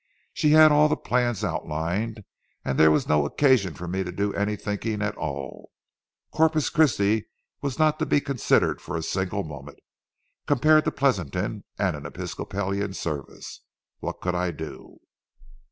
She 0.33 0.49
had 0.53 0.71
all 0.71 0.89
the 0.89 0.95
plans 0.97 1.43
outlined, 1.43 2.23
and 2.65 2.79
there 2.79 2.89
was 2.89 3.07
no 3.07 3.23
occasion 3.23 3.75
for 3.75 3.87
me 3.87 4.03
to 4.03 4.11
do 4.11 4.33
any 4.33 4.55
thinking 4.55 4.99
at 4.99 5.15
all. 5.15 5.69
Corpus 6.31 6.71
Christi 6.71 7.27
was 7.61 7.77
not 7.77 7.99
to 7.99 8.07
be 8.07 8.19
considered 8.19 8.81
for 8.81 8.97
a 8.97 9.03
single 9.03 9.43
moment, 9.43 9.77
compared 10.47 10.85
to 10.85 10.91
Pleasanton 10.91 11.65
and 11.77 11.95
an 11.95 12.07
Episcopalian 12.07 12.95
service. 12.95 13.61
What 13.99 14.21
could 14.21 14.33
I 14.33 14.49
do? 14.49 15.01